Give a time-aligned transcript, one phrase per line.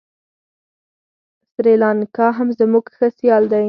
[1.53, 3.59] سریلانکا هم زموږ ښه سیال دی.